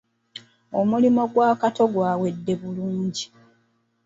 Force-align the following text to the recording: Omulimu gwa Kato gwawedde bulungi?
Omulimu 0.79 1.23
gwa 1.33 1.49
Kato 1.61 1.83
gwawedde 1.93 2.53
bulungi? 2.61 3.25